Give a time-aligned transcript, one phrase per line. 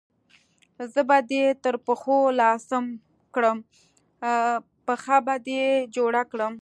[0.93, 2.85] زه به دې تر پخوا لا سم
[3.35, 3.57] کړم،
[4.85, 5.63] پښه به دې
[5.95, 6.53] جوړه کړم.